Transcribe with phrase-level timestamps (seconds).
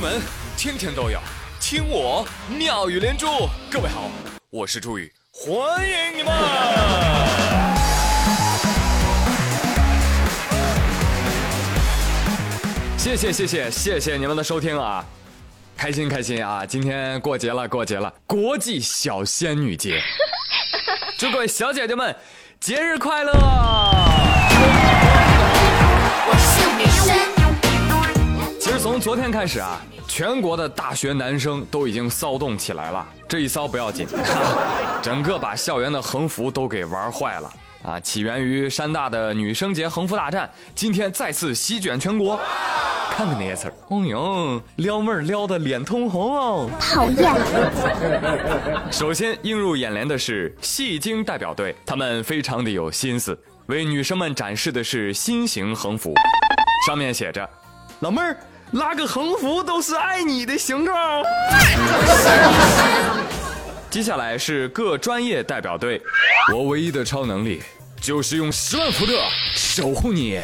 [0.00, 0.20] 门
[0.56, 1.18] 天天都有
[1.60, 2.24] 听我
[2.56, 3.26] 妙语连珠。
[3.68, 4.08] 各位好，
[4.48, 6.32] 我是朱宇，欢迎你们！
[12.96, 15.04] 谢谢谢谢谢谢你们的收听啊，
[15.76, 16.64] 开心开心啊！
[16.64, 20.00] 今天过节了过节了，国际小仙女节，
[21.18, 22.14] 祝各位小姐姐们
[22.60, 23.32] 节日快乐！
[29.08, 33.08] 昨天开始啊，全国的大学男生都已经骚动起来了。
[33.26, 34.06] 这一骚不要紧，
[35.00, 37.50] 整个把校园的横幅都给玩坏了
[37.84, 37.98] 啊！
[38.00, 42.38] 起源于山大的女生节横幅大战，今天再次席卷全国。
[43.10, 47.34] 看看那些词儿，哦呦，撩妹儿撩的脸通红哦，讨厌。
[48.92, 53.34] 首先映入眼帘的是戏精代表队，他们非常的有心思，
[53.68, 56.12] 为女生们展示的是新型横幅，
[56.86, 57.48] 上面写着
[58.00, 58.36] ：“老妹儿
[58.72, 61.22] 拉个横幅都是爱你的形状。
[63.90, 66.00] ”接下来是各专业代表队，
[66.52, 67.62] 我唯一的超能力
[68.00, 69.18] 就是用十万伏特
[69.54, 70.38] 守护你。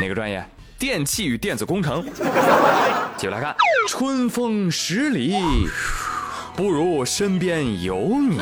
[0.00, 0.44] 哪个专业？
[0.78, 2.04] 电气与电子工程，
[3.16, 3.54] 继续来看，
[3.88, 5.36] 春风十里，
[6.56, 8.40] 不如身边有你。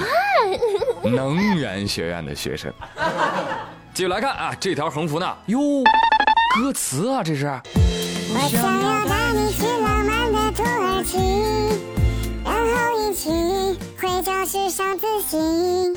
[1.04, 2.72] 能源学院的学生，
[3.94, 5.36] 继续来看啊，这条横幅呢？
[5.46, 5.58] 哟，
[6.58, 7.46] 歌词啊，这是。
[8.38, 11.16] 我想要带你去浪漫的土耳其，
[12.44, 13.30] 然后一起
[13.98, 15.38] 回教室上自习。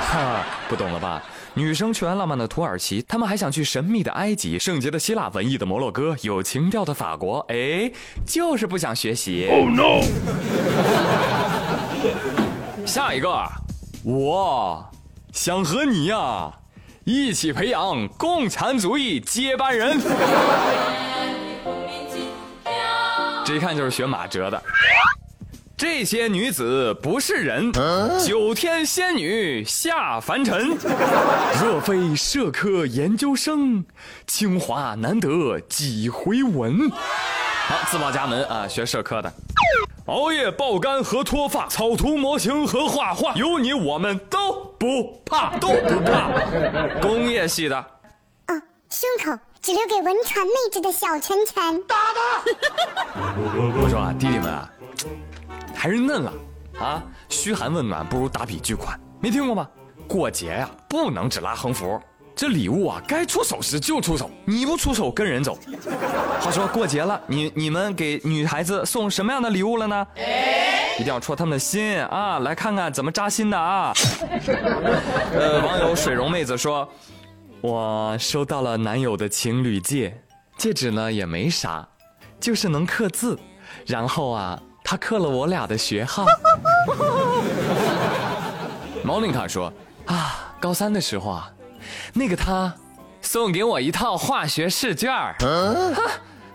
[0.00, 1.20] 哈，不懂了吧？
[1.54, 7.44] 女生去完浪漫的土耳其，她们还想去神秘的埃及、圣洁的希腊、文艺的摩洛哥、有情调的法国。
[7.48, 7.90] 哎，
[8.24, 9.48] 就是不想学习。
[9.50, 10.02] Oh no！
[12.86, 13.28] 下一个，
[14.04, 14.88] 我
[15.32, 16.52] 想和你呀
[17.10, 19.98] 一起培养共产主义接班人。
[23.42, 24.62] 这一看就是学马哲的。
[25.74, 27.72] 这些女子不是人，
[28.26, 30.76] 九天仙女下凡尘。
[31.64, 33.82] 若非社科研究生，
[34.26, 36.90] 清华难得几回闻。
[36.90, 39.32] 好，自报家门啊，学社科的。
[40.08, 46.30] 熬夜爆肝和脱发，草图模型和画画，有你我们都不怕，都不怕。
[47.02, 47.76] 工业系的。
[47.76, 48.54] 哦，
[48.88, 51.82] 胸口只留给文传妹子的小拳拳。
[51.82, 52.42] 打他！
[53.36, 54.70] 我说啊，弟弟们啊。
[55.74, 56.32] 还是嫩了，
[56.80, 57.02] 啊！
[57.28, 59.68] 嘘寒问暖不如打笔巨款，没听过吗？
[60.08, 62.00] 过节呀，不能只拉横幅，
[62.38, 65.58] 这礼物啊，该出手时就出手，你不出手跟人走。
[66.40, 70.06] 话说过节了，你你们给女孩子送什么样的礼物了呢？
[71.00, 72.38] 一定要戳他们的心啊！
[72.38, 73.92] 来看看怎么扎心的啊！
[75.34, 76.88] 呃，网友水溶妹子说，
[77.60, 80.22] 我收到了男友的情侣戒，
[80.56, 81.88] 戒指呢也没啥，
[82.38, 83.36] 就是能刻字，
[83.84, 84.62] 然后啊。
[84.90, 86.24] 他刻了我俩的学号。
[89.04, 89.70] 毛林卡说
[90.06, 91.52] ：“啊，高三的时候啊，
[92.12, 92.74] 那个他
[93.20, 95.36] 送给我一套化学试卷儿，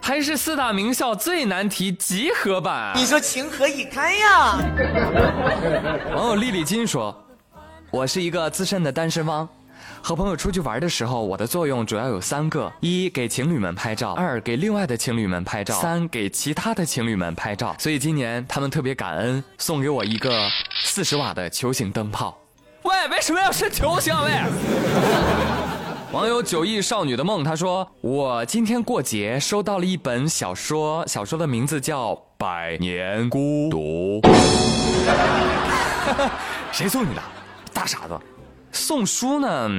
[0.01, 2.93] 还是四大名校最难题集合版。
[2.95, 4.57] 你说情何以堪呀？”
[6.15, 7.25] 网友丽丽金说
[7.91, 9.47] ：“我是一个资深的单身汪。”
[10.05, 17.73] 和朋友出去玩的时候，我的作用主要有三个：一给情侣们拍照，二给另外的情侣们拍照，三给其他的情侣们拍照。
[17.79, 20.49] 所以今年他们特别感恩，送给我一个
[20.83, 22.37] 四十瓦的球形灯泡。
[22.83, 24.13] 喂，为什么要是球形？
[24.23, 24.31] 喂！
[26.11, 34.21] 网友九亿少女的梦，他说：“我今天过节收到了一本小说，小说的名字叫《百年孤独》。
[36.71, 37.21] 谁送你的？
[37.73, 38.19] 大傻子！”
[38.71, 39.69] 送书呢，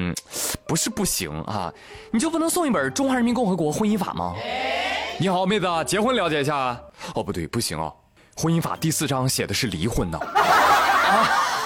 [0.66, 1.72] 不是不行啊，
[2.10, 4.34] 你就不能送一本《中华人民共和国婚姻法》吗？
[5.19, 6.81] 你好，妹子，结婚了解一下。
[7.15, 7.92] 哦，不对，不行哦，
[8.36, 10.19] 婚姻法第四章写的是离婚呢。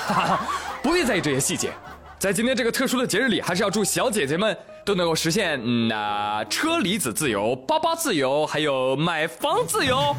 [0.09, 0.41] 啊，
[0.89, 1.71] 不必在意这些细节，
[2.19, 4.57] 在今天这个特殊的节日里，还是要祝小姐姐们
[4.87, 10.17] 都能够实现嗯那车厘子自由、包包自由，还有买房自由。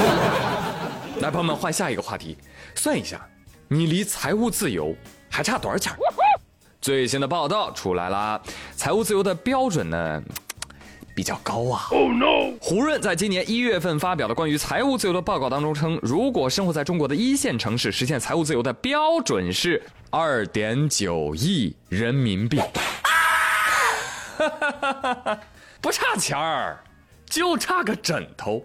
[1.20, 2.38] 来，朋友们，换下一个话题，
[2.74, 3.20] 算一下，
[3.68, 4.96] 你离财务自由。
[5.28, 5.92] 还差多少钱？
[6.80, 8.40] 最新的报道出来了，
[8.76, 10.22] 财务自由的标准呢
[11.16, 11.88] 比较高啊。
[11.92, 12.52] Oh no！
[12.60, 22.60] 胡润在今年一月份发表的关于财务自由的报告当中称，如果生活在中国的一线城市，实现财务自由的标准是二点九亿人民币。
[25.80, 26.84] 不差钱儿，
[27.24, 28.62] 就差个枕头。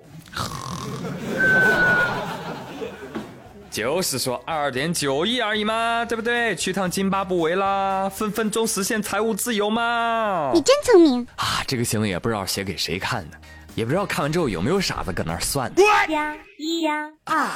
[3.72, 6.54] 就是说二点九亿而已嘛，对不对？
[6.58, 10.52] 去趟津巴布韦啦，分分钟实现财务自由嘛。
[10.54, 11.64] 你真聪明啊！
[11.66, 13.38] 这个行为也不知道写给谁看的，
[13.74, 15.72] 也不知道看完之后有没有傻子搁那儿算。
[16.10, 17.48] 呀一呀二，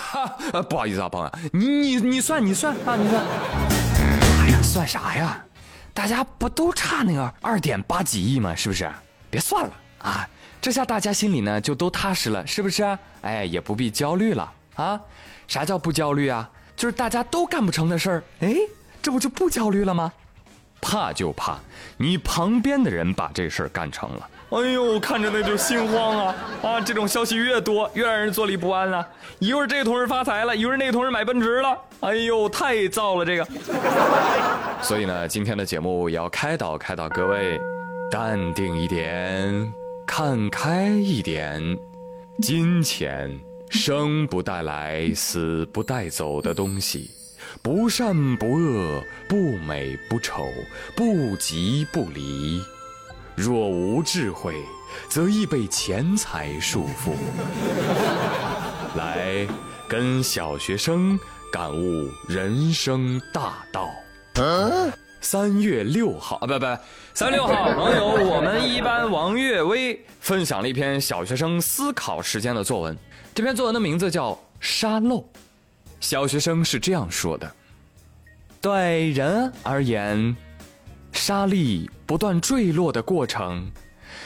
[0.54, 3.22] 呃，不好意思啊，朋友，你你你算你算啊，你算。
[4.40, 5.44] 哎呀，算啥呀？
[5.94, 8.56] 大家不都差那个二点八几亿吗？
[8.56, 8.90] 是不是？
[9.30, 10.26] 别算了啊，
[10.62, 12.98] 这下大家心里呢就都踏实了，是不是？
[13.20, 15.00] 哎，也不必焦虑了啊。
[15.48, 16.50] 啥叫不焦虑啊？
[16.76, 18.56] 就是大家都干不成的事儿，哎，
[19.02, 20.12] 这不就不焦虑了吗？
[20.82, 21.58] 怕就怕
[21.98, 24.30] 你旁边的人把这事儿干成了。
[24.52, 26.36] 哎呦，看着那就心慌啊！
[26.62, 29.08] 啊，这种消息越多，越让人坐立不安啊！
[29.40, 33.48] 一会儿这个同事发财了，一会儿那个同事买奔驰了，哎呦，太燥了这个。
[34.82, 37.60] 所以呢，今天的节目也要开导开导各位，
[38.12, 39.74] 淡定一点，
[40.06, 41.78] 看开一点。
[42.42, 43.40] 金钱
[43.70, 47.12] 生不带来，死不带走的东西，
[47.62, 50.48] 不善不恶，不美不丑，
[50.96, 52.62] 不急不离。
[53.36, 54.56] 若无智慧，
[55.10, 57.14] 则易被钱财束缚。
[58.96, 59.46] 来，
[59.90, 61.20] 跟小学生
[61.52, 63.90] 感悟人生大道。
[65.26, 66.78] 三月六号啊，不不，
[67.16, 72.96] 三月六号，朋友，我们一班王月薇分享了一篇小学生思考时间的作文。
[73.34, 75.22] 这篇作文的名字叫《沙漏》。
[76.00, 77.52] 小学生是这样说的：
[78.62, 80.36] 对人而言。
[81.12, 83.72] 沙粒不断坠落的过程，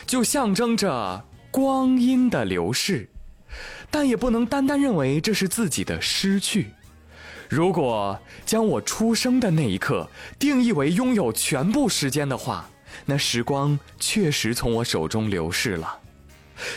[0.05, 3.09] 就象征着光阴的流逝，
[3.89, 6.71] 但也不能单单认为这是自己的失去。
[7.49, 12.69] 如果将我出生的那一刻定义为拥有全部时间的话，
[13.05, 15.99] 那时光确实从我手中流逝了；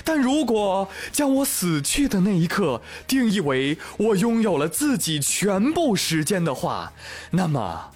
[0.02, 6.92] 但如果将我死去的那一刻定义为我拥有了自己全部时间的话，
[7.30, 7.90] 那么。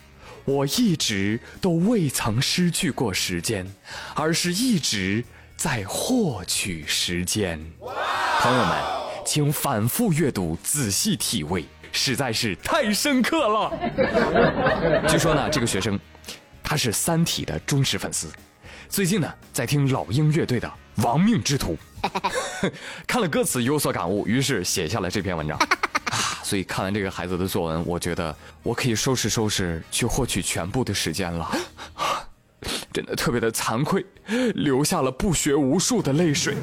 [0.44, 3.66] 我一直都未曾失去过时间，
[4.14, 5.24] 而是一直
[5.56, 7.58] 在获取时间。
[8.38, 8.80] 朋友们，
[9.26, 11.64] 请反复阅读，仔细体味，
[11.96, 13.72] 实在是太深刻了。
[15.08, 15.98] 据说呢，这个学生
[16.62, 18.28] 他是《三体》的忠实粉丝，
[18.88, 20.70] 最近呢在听老鹰乐队的
[21.02, 21.76] 《亡命之徒》，
[23.06, 25.58] 看了歌词有所感悟，于是写下了这篇文章。
[26.44, 31.50] 所以看完这个孩子的作文，我觉得我可以收拾收拾，去获取全部的时间了。
[32.92, 34.04] 真的特别的惭愧，
[34.54, 36.54] 流下了不学无术的泪水。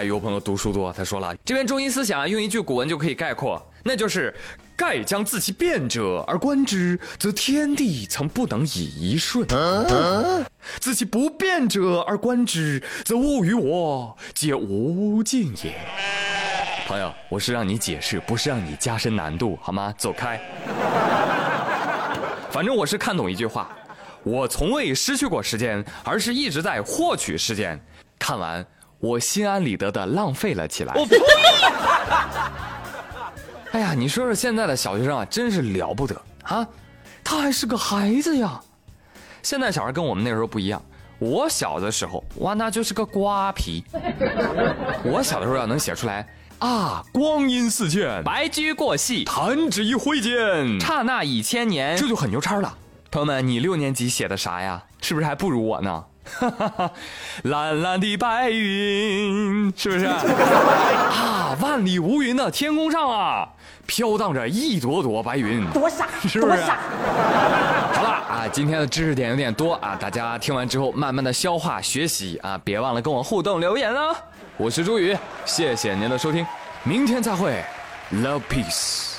[0.00, 4.34] 哎，有朋友读书多，他说了，这边中医思想用一句古文就可以概括，那就是
[4.74, 9.44] “盖将自其变者而观之，则天地曾不能以一瞬；
[10.80, 15.74] 自其不变者而观之，则物与我皆无尽也。”
[16.88, 19.92] 朋友，我是让你解释，不是让你加深难度，好吗？
[19.98, 20.40] 走开。
[22.50, 23.70] 反正我是看懂一句话，
[24.22, 27.78] 我从未失去过时间，而是一直在获取时间。
[28.18, 28.64] 看完，
[29.00, 30.94] 我心安理得的浪费了起来。
[30.94, 31.16] 我呸！
[33.72, 36.66] 哎呀，你说说现在的小学生啊，真是了不得啊！
[37.24, 38.60] 他还是个孩子呀。
[39.42, 40.82] 现在小孩跟我们那时候不一样。
[41.18, 43.84] 我小的时候，哇，那就是个瓜皮。
[45.04, 46.26] 我小的时候要能写出来。
[46.58, 47.02] 啊！
[47.12, 52.76] 光阴似箭，白驹过隙，弹指一挥间，刹那已千年，这就很牛叉了。
[53.10, 54.82] 朋友们，你六年级写的啥呀？
[55.00, 56.04] 是不是还不如我呢？
[57.44, 60.04] 蓝蓝的白云，是不是？
[60.06, 63.48] 啊，万里无云的天空上啊，
[63.86, 66.62] 飘荡着一朵朵白云，多傻，是不是？
[66.62, 74.14] 好了啊，今天的知识点有点多啊，大家听完之后慢慢的消化学习啊，别忘了跟我互动留言啊。
[74.56, 76.46] 我是朱宇，谢谢您的收听，
[76.84, 77.62] 明天再会
[78.12, 79.09] ，Love Peace。